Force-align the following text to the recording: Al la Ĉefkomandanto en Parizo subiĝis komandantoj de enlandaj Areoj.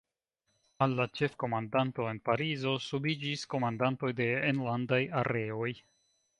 Al 0.85 0.95
la 0.99 1.05
Ĉefkomandanto 1.19 2.07
en 2.13 2.21
Parizo 2.31 2.75
subiĝis 2.87 3.45
komandantoj 3.55 4.13
de 4.23 4.31
enlandaj 4.51 5.03
Areoj. 5.25 5.73